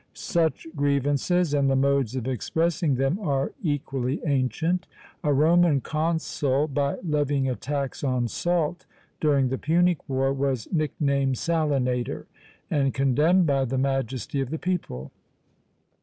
Such 0.15 0.65
grievances, 0.75 1.53
and 1.53 1.69
the 1.69 1.75
modes 1.75 2.15
of 2.15 2.27
expressing 2.27 2.95
them, 2.95 3.19
are 3.19 3.51
equally 3.61 4.19
ancient. 4.25 4.87
A 5.23 5.31
Roman 5.31 5.79
consul, 5.79 6.67
by 6.67 6.95
levying 7.07 7.47
a 7.47 7.55
tax 7.55 8.03
on 8.03 8.27
salt 8.27 8.87
during 9.19 9.49
the 9.49 9.59
Punic 9.59 10.09
war, 10.09 10.33
was 10.33 10.67
nicknamed 10.71 11.37
Salinator, 11.37 12.25
and 12.71 12.95
condemned 12.95 13.45
by 13.45 13.63
"the 13.63 13.77
majesty" 13.77 14.41
of 14.41 14.49
the 14.49 14.57
people! 14.57 15.11